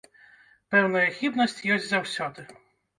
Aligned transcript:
Пэўная 0.71 1.05
хібнасць 1.19 1.57
ёсць 1.77 1.89
заўсёды. 1.95 2.53